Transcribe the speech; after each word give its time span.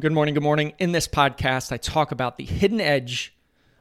Good 0.00 0.12
morning. 0.12 0.32
Good 0.32 0.42
morning. 0.42 0.72
In 0.78 0.92
this 0.92 1.06
podcast, 1.06 1.72
I 1.72 1.76
talk 1.76 2.10
about 2.10 2.38
the 2.38 2.44
hidden 2.44 2.80
edge 2.80 3.36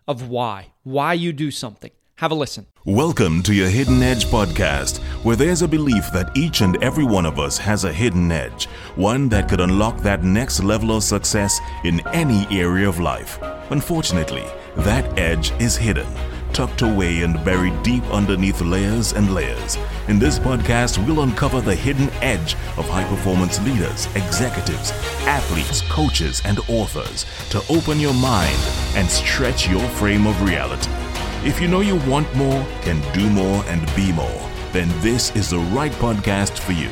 of 0.06 0.28
why, 0.28 0.74
why 0.84 1.14
you 1.14 1.32
do 1.32 1.50
something. 1.50 1.92
Have 2.16 2.32
a 2.32 2.36
listen. 2.36 2.66
Welcome 2.84 3.42
to 3.44 3.54
your 3.54 3.70
Hidden 3.70 4.04
Edge 4.04 4.26
podcast, 4.26 4.97
where 5.24 5.38
there's 5.38 5.62
a 5.62 5.68
belief 5.68 6.12
that 6.12 6.36
each 6.36 6.60
and 6.60 6.76
every 6.84 7.05
one 7.05 7.26
of 7.26 7.40
us 7.40 7.58
has 7.60 7.86
a 7.86 7.94
hidden 7.94 8.29
edge, 8.34 8.66
one 8.97 9.29
that 9.29 9.47
could 9.47 9.62
unlock 9.62 10.00
that 10.00 10.21
next 10.21 10.62
level 10.62 10.94
of 10.94 11.05
success 11.05 11.58
in 11.86 12.05
any 12.09 12.45
area 12.51 12.89
of 12.89 12.99
life. 12.99 13.39
Unfortunately, 13.70 14.43
that 14.75 15.17
edge 15.17 15.51
is 15.61 15.77
hidden 15.77 16.07
tucked 16.54 16.81
away 16.81 17.21
and 17.21 17.43
buried 17.45 17.81
deep 17.83 18.04
underneath 18.05 18.61
layers 18.61 19.13
and 19.13 19.33
layers. 19.33 19.77
In 20.10 20.18
this 20.18 20.39
podcast, 20.39 21.05
we'll 21.05 21.21
uncover 21.21 21.62
the 21.62 21.75
hidden 21.75 22.10
edge 22.23 22.55
of 22.78 22.89
high 22.89 23.07
performance 23.07 23.62
leaders, 23.62 24.07
executives, 24.16 24.89
athletes, 25.28 25.82
coaches, 25.82 26.42
and 26.46 26.60
authors 26.68 27.28
to 27.52 27.62
open 27.70 28.00
your 28.00 28.16
mind 28.16 28.57
and 28.96 29.07
stretch 29.07 29.69
your 29.69 29.88
frame 29.89 30.25
of 30.25 30.42
reality. 30.42 30.89
If 31.47 31.61
you 31.61 31.68
know 31.68 31.82
you 31.82 31.97
want 32.09 32.33
more, 32.36 32.66
can 32.81 33.00
do 33.14 33.30
more, 33.30 33.64
and 33.67 33.86
be 33.95 34.11
more, 34.11 34.50
then 34.72 34.89
this 35.02 35.30
is 35.36 35.52
the 35.52 35.59
right 35.59 35.92
podcast 35.92 36.58
for 36.58 36.72
you. 36.72 36.89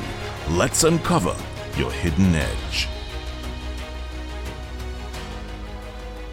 Let's 0.55 0.84
uncover 0.84 1.36
your 1.76 1.91
hidden 1.91 2.36
edge. 2.36 2.88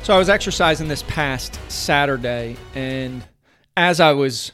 So 0.02 0.14
I 0.14 0.19
was 0.19 0.28
exercising 0.28 0.88
this 0.88 1.02
past 1.05 1.58
Saturday, 1.69 2.58
and 2.74 3.24
as 3.74 4.00
I 4.00 4.12
was 4.12 4.52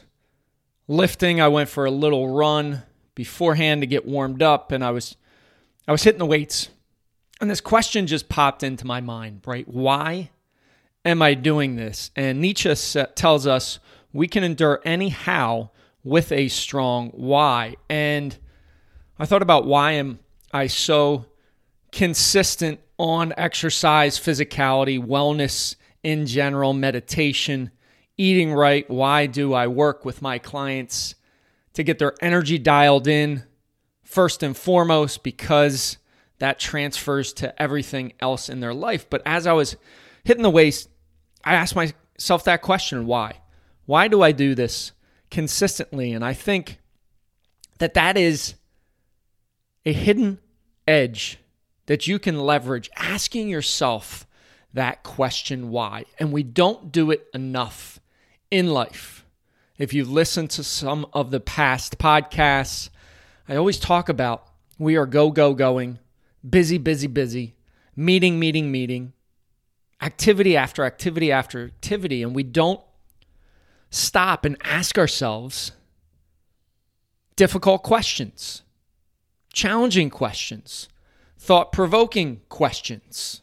lifting, 0.91 1.41
I 1.41 1.47
went 1.47 1.69
for 1.69 1.85
a 1.85 1.91
little 1.91 2.29
run 2.29 2.83
beforehand 3.15 3.81
to 3.81 3.87
get 3.87 4.05
warmed 4.05 4.41
up, 4.41 4.71
and 4.71 4.83
I 4.83 4.91
was 4.91 5.15
I 5.87 5.91
was 5.91 6.03
hitting 6.03 6.19
the 6.19 6.25
weights, 6.25 6.69
and 7.39 7.49
this 7.49 7.61
question 7.61 8.07
just 8.07 8.29
popped 8.29 8.61
into 8.61 8.85
my 8.85 9.01
mind. 9.01 9.41
Right? 9.45 9.67
Why 9.67 10.29
am 11.05 11.21
I 11.21 11.33
doing 11.33 11.75
this? 11.75 12.11
And 12.15 12.41
Nietzsche 12.41 12.73
tells 13.15 13.47
us 13.47 13.79
we 14.13 14.27
can 14.27 14.43
endure 14.43 14.81
any 14.85 15.09
how 15.09 15.71
with 16.03 16.31
a 16.31 16.47
strong 16.49 17.09
why. 17.09 17.75
And 17.89 18.37
I 19.17 19.25
thought 19.25 19.41
about 19.41 19.65
why 19.65 19.93
am 19.93 20.19
I 20.51 20.67
so 20.67 21.25
consistent 21.91 22.79
on 22.97 23.33
exercise, 23.37 24.19
physicality, 24.19 25.03
wellness 25.03 25.75
in 26.03 26.25
general, 26.25 26.73
meditation, 26.73 27.71
eating 28.21 28.53
right. 28.53 28.87
Why 28.89 29.25
do 29.25 29.53
I 29.53 29.67
work 29.67 30.05
with 30.05 30.21
my 30.21 30.37
clients 30.37 31.15
to 31.73 31.83
get 31.83 31.97
their 31.97 32.13
energy 32.21 32.59
dialed 32.59 33.07
in 33.07 33.43
first 34.03 34.43
and 34.43 34.55
foremost? 34.55 35.23
Because 35.23 35.97
that 36.37 36.59
transfers 36.59 37.33
to 37.33 37.61
everything 37.61 38.13
else 38.19 38.49
in 38.49 38.59
their 38.59 38.73
life. 38.73 39.09
But 39.09 39.21
as 39.25 39.47
I 39.47 39.53
was 39.53 39.75
hitting 40.23 40.43
the 40.43 40.49
waist, 40.49 40.89
I 41.43 41.55
asked 41.55 41.75
myself 41.75 42.43
that 42.43 42.61
question 42.61 43.05
why? 43.05 43.41
Why 43.85 44.07
do 44.07 44.21
I 44.21 44.31
do 44.31 44.53
this 44.53 44.91
consistently? 45.31 46.13
And 46.13 46.23
I 46.23 46.33
think 46.33 46.79
that 47.79 47.95
that 47.95 48.17
is 48.17 48.55
a 49.85 49.93
hidden 49.93 50.39
edge 50.87 51.39
that 51.87 52.05
you 52.05 52.19
can 52.19 52.39
leverage 52.39 52.89
asking 52.95 53.49
yourself 53.49 54.27
that 54.73 55.03
question 55.03 55.69
why. 55.69 56.05
And 56.19 56.31
we 56.31 56.43
don't 56.43 56.91
do 56.91 57.09
it 57.09 57.25
enough 57.33 57.99
in 58.51 58.67
life. 58.69 59.25
If 59.77 59.93
you've 59.93 60.11
listened 60.11 60.51
to 60.51 60.63
some 60.63 61.07
of 61.13 61.31
the 61.31 61.39
past 61.39 61.97
podcasts, 61.97 62.89
I 63.47 63.55
always 63.55 63.79
talk 63.79 64.09
about 64.09 64.47
we 64.77 64.95
are 64.95 65.05
go, 65.05 65.31
go, 65.31 65.53
going, 65.53 65.99
busy, 66.47 66.77
busy, 66.77 67.07
busy, 67.07 67.55
meeting, 67.95 68.39
meeting, 68.39 68.71
meeting, 68.71 69.13
activity 70.01 70.55
after 70.55 70.83
activity 70.83 71.31
after 71.31 71.65
activity. 71.65 72.21
And 72.21 72.35
we 72.35 72.43
don't 72.43 72.81
stop 73.89 74.45
and 74.45 74.57
ask 74.63 74.97
ourselves 74.97 75.71
difficult 77.35 77.81
questions, 77.81 78.61
challenging 79.51 80.09
questions 80.09 80.87
thought 81.41 81.71
provoking 81.71 82.39
questions. 82.49 83.41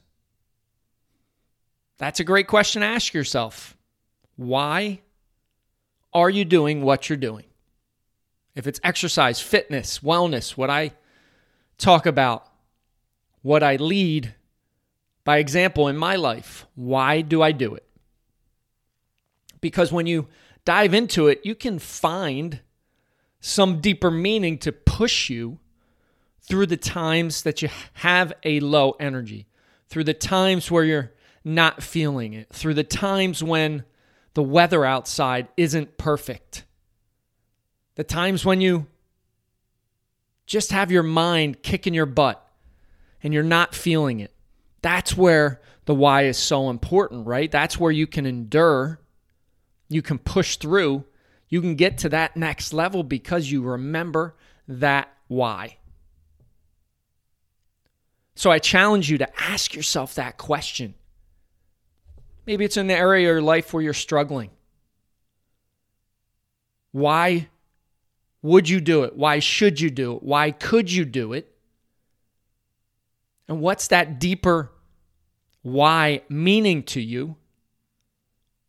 That's 1.99 2.21
a 2.21 2.25
great 2.25 2.47
question 2.47 2.83
to 2.83 2.87
ask 2.87 3.13
yourself. 3.13 3.77
Why 4.39 5.01
are 6.15 6.31
you 6.31 6.45
doing 6.45 6.83
what 6.83 7.09
you're 7.09 7.17
doing? 7.17 7.45
If 8.55 8.69
it's 8.69 8.79
exercise, 8.85 9.41
fitness, 9.41 9.99
wellness, 9.99 10.57
what 10.57 10.71
I 10.71 10.93
talk 11.77 12.07
about, 12.07 12.47
what 13.43 13.65
I 13.65 13.77
lead 13.77 14.35
by 15.25 15.39
example 15.39 15.89
in 15.89 15.97
my 15.97 16.15
life, 16.15 16.67
why 16.77 17.21
do 17.21 17.43
I 17.43 17.51
do 17.51 17.75
it? 17.75 17.85
Because 19.61 19.91
when 19.91 20.07
you 20.07 20.29
dive 20.65 20.95
into 20.95 21.27
it, 21.27 21.41
you 21.43 21.57
can 21.57 21.81
find 21.81 22.61
some 23.41 23.81
deeper 23.81 24.11
meaning 24.11 24.57
to 24.59 24.71
push 24.71 25.29
you 25.29 25.59
through 26.43 26.67
the 26.67 26.77
times 26.77 27.43
that 27.43 27.61
you 27.61 27.71
have 27.95 28.33
a 28.45 28.61
low 28.61 28.93
energy, 29.01 29.49
through 29.89 30.05
the 30.05 30.15
times 30.15 30.71
where 30.71 30.85
you're 30.85 31.13
not 31.45 31.83
feeling 31.83 32.35
it, 32.35 32.49
through 32.53 32.75
the 32.75 32.85
times 32.85 33.43
when 33.43 33.83
the 34.39 34.43
weather 34.45 34.85
outside 34.85 35.49
isn't 35.57 35.99
perfect, 35.99 36.65
the 37.97 38.05
times 38.05 38.45
when 38.45 38.61
you 38.61 38.87
just 40.47 40.71
have 40.71 40.93
your 40.93 41.03
mind 41.03 41.61
kicking 41.65 41.93
your 41.93 42.07
butt 42.07 42.49
and 43.21 43.35
you're 43.35 43.43
not 43.43 43.75
feeling 43.75 44.21
it. 44.21 44.33
That's 44.81 45.17
where 45.17 45.61
the 45.87 45.95
why 45.97 46.27
is 46.27 46.39
so 46.39 46.71
important, 46.71 47.27
right? 47.27 47.51
That's 47.51 47.81
where 47.81 47.91
you 47.91 48.07
can 48.07 48.27
endure, 48.27 49.01
you 49.89 50.03
can 50.03 50.21
push 50.21 50.57
through, 50.57 51.05
you 51.49 51.61
can 51.61 51.75
get 51.75 51.99
to 51.99 52.09
that 52.11 52.37
next 52.37 52.73
level 52.73 53.03
because 53.03 53.51
you 53.51 53.63
remember 53.63 54.37
that 54.69 55.13
why. 55.27 55.79
So 58.37 58.53
I 58.53 58.61
challenge 58.61 59.11
you 59.11 59.19
to 59.19 59.43
ask 59.43 59.75
yourself 59.75 60.15
that 60.15 60.39
question. 60.39 60.95
Maybe 62.49 62.65
it's 62.65 62.79
an 62.79 62.91
area 62.91 63.29
of 63.29 63.35
your 63.35 63.43
life 63.43 63.75
where 63.75 63.83
you're 63.83 63.93
struggling. 63.93 64.49
Why 66.93 67.49
would 68.41 68.71
you 68.71 68.81
do 68.81 69.03
it? 69.05 69.15
Why 69.15 69.39
should 69.39 69.83
you 69.83 69.91
do 69.91 70.17
it? 70.17 70.23
Why 70.23 70.53
could 70.53 70.91
you 70.91 71.05
do 71.05 71.35
it? 71.35 71.55
And 73.49 73.61
what's 73.61 73.89
that 73.89 74.19
deeper 74.19 74.73
why 75.61 76.23
meaning 76.31 76.85
to 76.85 77.03
you 77.03 77.37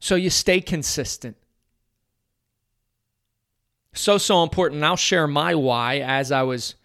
so 0.01 0.15
you 0.15 0.29
stay 0.29 0.59
consistent? 0.59 1.37
So, 3.93 4.17
so 4.17 4.43
important. 4.43 4.83
I'll 4.83 4.97
share 4.97 5.25
my 5.25 5.55
why 5.55 5.99
as 5.99 6.33
I 6.33 6.41
was 6.41 6.75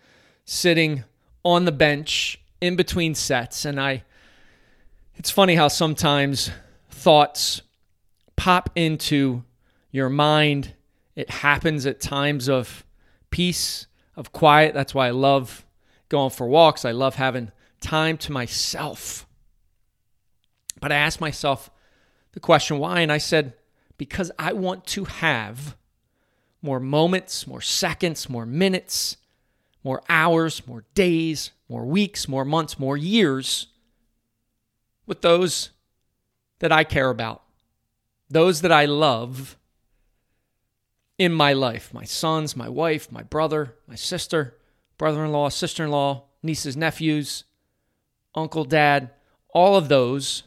sitting 0.44 1.02
on 1.44 1.64
the 1.64 1.72
bench 1.72 2.40
in 2.60 2.76
between 2.76 3.16
sets. 3.16 3.64
And 3.64 3.80
I, 3.80 4.04
it's 5.16 5.32
funny 5.32 5.56
how 5.56 5.66
sometimes 5.66 6.52
thoughts 7.04 7.60
pop 8.34 8.70
into 8.74 9.44
your 9.90 10.08
mind. 10.08 10.72
It 11.14 11.28
happens 11.28 11.84
at 11.84 12.00
times 12.00 12.48
of 12.48 12.82
peace, 13.28 13.86
of 14.16 14.32
quiet. 14.32 14.72
That's 14.72 14.94
why 14.94 15.08
I 15.08 15.10
love 15.10 15.66
going 16.08 16.30
for 16.30 16.48
walks. 16.48 16.86
I 16.86 16.92
love 16.92 17.16
having 17.16 17.52
time 17.82 18.16
to 18.16 18.32
myself. 18.32 19.26
But 20.80 20.92
I 20.92 20.96
asked 20.96 21.20
myself 21.20 21.70
the 22.32 22.40
question 22.40 22.78
why, 22.78 23.00
and 23.00 23.12
I 23.12 23.18
said, 23.18 23.52
because 23.98 24.32
I 24.38 24.54
want 24.54 24.86
to 24.86 25.04
have 25.04 25.76
more 26.62 26.80
moments, 26.80 27.46
more 27.46 27.60
seconds, 27.60 28.30
more 28.30 28.46
minutes, 28.46 29.18
more 29.84 30.02
hours, 30.08 30.66
more 30.66 30.86
days, 30.94 31.50
more 31.68 31.84
weeks, 31.84 32.26
more 32.26 32.46
months, 32.46 32.78
more 32.78 32.96
years 32.96 33.66
with 35.06 35.20
those 35.20 35.68
that 36.60 36.72
I 36.72 36.84
care 36.84 37.10
about, 37.10 37.42
those 38.28 38.60
that 38.62 38.72
I 38.72 38.86
love 38.86 39.58
in 41.18 41.32
my 41.32 41.52
life 41.52 41.94
my 41.94 42.04
sons, 42.04 42.56
my 42.56 42.68
wife, 42.68 43.10
my 43.12 43.22
brother, 43.22 43.76
my 43.86 43.94
sister, 43.94 44.56
brother 44.98 45.24
in 45.24 45.32
law, 45.32 45.48
sister 45.48 45.84
in 45.84 45.90
law, 45.90 46.24
nieces, 46.42 46.76
nephews, 46.76 47.44
uncle, 48.34 48.64
dad, 48.64 49.10
all 49.48 49.76
of 49.76 49.88
those 49.88 50.42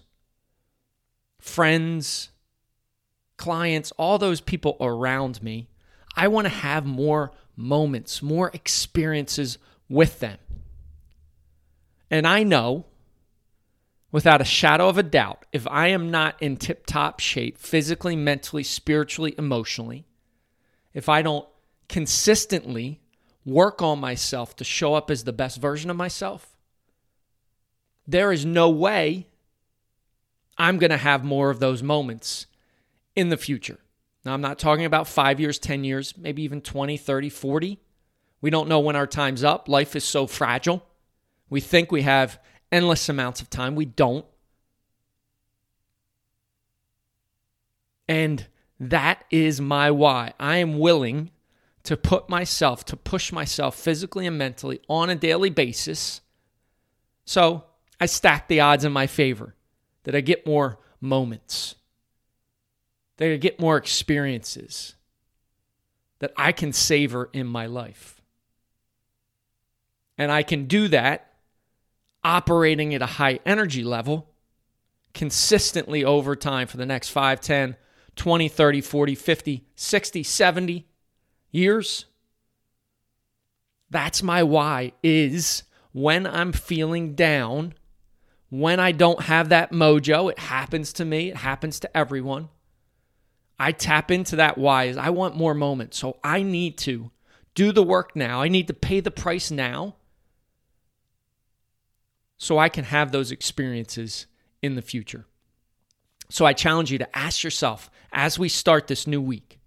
friends, 1.39 2.29
clients, 3.37 3.91
all 3.97 4.17
those 4.17 4.41
people 4.41 4.75
around 4.81 5.41
me. 5.41 5.69
I 6.15 6.27
want 6.27 6.45
to 6.45 6.53
have 6.53 6.85
more 6.85 7.31
moments, 7.55 8.21
more 8.21 8.49
experiences 8.53 9.57
with 9.87 10.19
them. 10.19 10.37
And 12.09 12.27
I 12.27 12.43
know 12.43 12.85
without 14.11 14.41
a 14.41 14.45
shadow 14.45 14.87
of 14.87 14.97
a 14.97 15.03
doubt, 15.03 15.45
if 15.51 15.67
I 15.67 15.87
am 15.87 16.09
not 16.09 16.41
in 16.41 16.57
tip 16.57 16.85
top 16.85 17.19
shape, 17.19 17.57
physically, 17.57 18.15
mentally, 18.15 18.63
spiritually, 18.63 19.35
emotionally, 19.37 20.05
if 20.93 21.09
I 21.09 21.21
don't 21.21 21.47
consistently 21.89 23.01
work 23.45 23.81
on 23.81 23.99
myself 23.99 24.55
to 24.57 24.63
show 24.63 24.93
up 24.93 25.09
as 25.09 25.23
the 25.23 25.33
best 25.33 25.59
version 25.59 25.89
of 25.89 25.97
myself, 25.97 26.55
there 28.05 28.31
is 28.31 28.45
no 28.45 28.69
way 28.69 29.27
I'm 30.57 30.77
going 30.77 30.91
to 30.91 30.97
have 30.97 31.23
more 31.23 31.49
of 31.49 31.59
those 31.59 31.83
moments 31.83 32.47
in 33.15 33.29
the 33.29 33.37
future. 33.37 33.79
Now, 34.25 34.33
I'm 34.33 34.41
not 34.41 34.59
talking 34.59 34.85
about 34.85 35.07
five 35.07 35.39
years, 35.39 35.59
10 35.59 35.83
years, 35.83 36.17
maybe 36.17 36.43
even 36.43 36.61
20, 36.61 36.97
30, 36.97 37.29
40. 37.29 37.79
We 38.41 38.49
don't 38.49 38.67
know 38.67 38.79
when 38.79 38.95
our 38.95 39.07
time's 39.07 39.43
up. 39.43 39.69
Life 39.69 39.95
is 39.95 40.03
so 40.03 40.27
fragile. 40.27 40.85
We 41.49 41.61
think 41.61 41.91
we 41.91 42.01
have 42.01 42.39
endless 42.71 43.09
amounts 43.09 43.41
of 43.41 43.49
time. 43.49 43.75
We 43.75 43.85
don't. 43.85 44.25
And 48.07 48.47
that 48.79 49.25
is 49.31 49.59
my 49.59 49.91
why. 49.91 50.33
I 50.39 50.57
am 50.57 50.79
willing 50.79 51.31
to 51.83 51.97
put 51.97 52.29
myself, 52.29 52.85
to 52.85 52.97
push 52.97 53.31
myself 53.31 53.75
physically 53.75 54.27
and 54.27 54.37
mentally 54.37 54.79
on 54.89 55.09
a 55.09 55.15
daily 55.15 55.49
basis. 55.49 56.21
So 57.25 57.63
I 57.99 58.05
stack 58.05 58.47
the 58.47 58.59
odds 58.59 58.85
in 58.85 58.91
my 58.91 59.07
favor 59.07 59.55
that 60.03 60.15
I 60.15 60.21
get 60.21 60.45
more 60.45 60.79
moments, 61.01 61.75
that 63.17 63.31
I 63.31 63.37
get 63.37 63.59
more 63.59 63.77
experiences 63.77 64.95
that 66.19 66.33
I 66.35 66.51
can 66.51 66.73
savor 66.73 67.29
in 67.33 67.47
my 67.47 67.65
life. 67.65 68.21
And 70.17 70.31
I 70.31 70.43
can 70.43 70.65
do 70.65 70.87
that 70.87 71.33
operating 72.23 72.93
at 72.93 73.01
a 73.01 73.05
high 73.05 73.39
energy 73.45 73.83
level 73.83 74.29
consistently 75.13 76.03
over 76.03 76.35
time 76.35 76.67
for 76.67 76.77
the 76.77 76.85
next 76.85 77.09
5, 77.09 77.41
10, 77.41 77.75
20, 78.15 78.47
30, 78.49 78.81
40, 78.81 79.15
50, 79.15 79.67
60, 79.75 80.23
70 80.23 80.87
years. 81.51 82.05
That's 83.89 84.21
my 84.21 84.43
why 84.43 84.93
is 85.01 85.63
when 85.91 86.27
I'm 86.27 86.51
feeling 86.51 87.15
down, 87.15 87.73
when 88.49 88.79
I 88.79 88.91
don't 88.91 89.21
have 89.21 89.49
that 89.49 89.71
mojo, 89.71 90.29
it 90.31 90.39
happens 90.39 90.93
to 90.93 91.05
me, 91.05 91.29
it 91.29 91.37
happens 91.37 91.79
to 91.79 91.97
everyone. 91.97 92.49
I 93.59 93.71
tap 93.71 94.11
into 94.11 94.35
that 94.35 94.57
why 94.57 94.85
is 94.85 94.97
I 94.97 95.09
want 95.09 95.35
more 95.35 95.55
moments. 95.55 95.97
So 95.97 96.17
I 96.23 96.43
need 96.43 96.77
to 96.79 97.11
do 97.55 97.71
the 97.71 97.83
work 97.83 98.15
now. 98.15 98.41
I 98.41 98.49
need 98.49 98.67
to 98.67 98.73
pay 98.73 98.99
the 98.99 99.09
price 99.09 99.49
now 99.49 99.95
so 102.37 102.57
I 102.57 102.69
can 102.69 102.85
have 102.85 103.11
those 103.11 103.31
experiences 103.31 104.27
in 104.61 104.75
the 104.75 104.81
future. 104.81 105.25
So 106.29 106.45
I 106.45 106.53
challenge 106.53 106.91
you 106.91 106.97
to 106.97 107.17
ask 107.17 107.43
yourself 107.43 107.89
as 108.11 108.37
we 108.37 108.49
start 108.49 108.87
this 108.87 109.07
new 109.07 109.21
week 109.21 109.59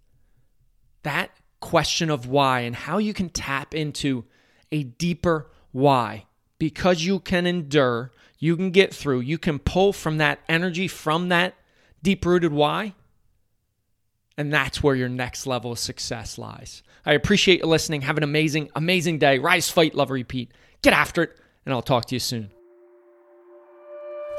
that 1.02 1.30
question 1.60 2.10
of 2.10 2.26
why 2.26 2.60
and 2.60 2.76
how 2.76 2.98
you 2.98 3.14
can 3.14 3.28
tap 3.30 3.74
into 3.74 4.24
a 4.70 4.82
deeper 4.82 5.50
why. 5.72 6.26
Because 6.58 7.02
you 7.02 7.20
can 7.20 7.46
endure, 7.46 8.12
you 8.38 8.54
can 8.54 8.70
get 8.70 8.94
through, 8.94 9.20
you 9.20 9.38
can 9.38 9.58
pull 9.58 9.94
from 9.94 10.18
that 10.18 10.40
energy, 10.48 10.88
from 10.88 11.30
that 11.30 11.54
deep 12.02 12.24
rooted 12.26 12.52
why. 12.52 12.94
And 14.36 14.52
that's 14.52 14.82
where 14.82 14.94
your 14.94 15.08
next 15.08 15.46
level 15.46 15.72
of 15.72 15.78
success 15.78 16.38
lies. 16.38 16.82
I 17.04 17.14
appreciate 17.14 17.60
you 17.60 17.66
listening. 17.66 18.02
Have 18.02 18.16
an 18.16 18.22
amazing, 18.22 18.70
amazing 18.74 19.18
day. 19.18 19.38
Rise, 19.38 19.70
fight, 19.70 19.94
love, 19.94 20.10
repeat. 20.10 20.52
Get 20.82 20.92
after 20.92 21.22
it, 21.22 21.38
and 21.64 21.74
I'll 21.74 21.82
talk 21.82 22.06
to 22.06 22.14
you 22.14 22.20
soon. 22.20 22.50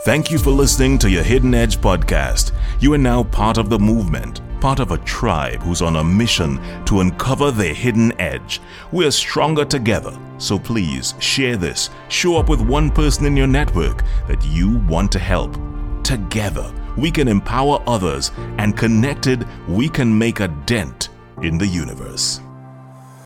Thank 0.04 0.32
you 0.32 0.40
for 0.40 0.50
listening 0.50 0.98
to 0.98 1.12
your 1.12 1.22
Hidden 1.22 1.54
Edge 1.54 1.78
podcast. 1.78 2.54
You 2.80 2.92
are 2.96 2.98
now 2.98 3.22
part 3.22 3.60
of 3.60 3.70
the 3.70 3.78
movement, 3.78 4.42
part 4.60 4.80
of 4.80 4.90
a 4.90 4.98
tribe 4.98 5.62
who's 5.62 5.84
on 5.84 5.98
a 5.98 6.04
mission 6.04 6.60
to 6.86 7.02
uncover 7.02 7.52
their 7.52 7.76
hidden 7.76 8.12
edge. 8.20 8.62
We 8.92 9.06
are 9.06 9.12
stronger 9.12 9.64
together, 9.64 10.18
so 10.40 10.58
please 10.58 11.14
share 11.20 11.56
this. 11.56 11.92
Show 12.10 12.38
up 12.38 12.50
with 12.50 12.62
one 12.62 12.90
person 12.90 13.28
in 13.28 13.38
your 13.38 13.46
network 13.46 14.02
that 14.28 14.44
you 14.44 14.78
want 14.90 15.12
to 15.12 15.20
help. 15.20 15.56
Together, 16.02 16.74
we 16.98 17.12
can 17.12 17.28
empower 17.28 17.84
others, 17.86 18.32
and 18.58 18.76
connected, 18.76 19.48
we 19.68 19.88
can 19.88 20.18
make 20.18 20.40
a 20.40 20.48
dent 20.66 21.10
in 21.44 21.60
the 21.60 21.68
universe. 21.68 22.42